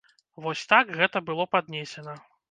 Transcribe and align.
Вось 0.45 0.61
так 0.71 0.89
гэта 1.01 1.21
было 1.27 1.45
паднесена. 1.57 2.17